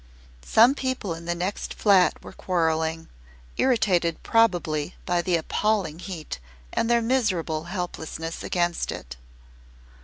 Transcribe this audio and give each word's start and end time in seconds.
Some 0.43 0.73
people 0.73 1.13
in 1.13 1.25
the 1.25 1.35
next 1.35 1.75
flat 1.75 2.23
were 2.23 2.33
quarrelling, 2.33 3.07
irritated 3.57 4.23
probably 4.23 4.95
by 5.05 5.21
the 5.21 5.35
appalling 5.35 5.99
heat 5.99 6.39
and 6.73 6.89
their 6.89 7.03
miserable 7.03 7.65
helplessness 7.65 8.41
against 8.43 8.91
it. 8.91 9.15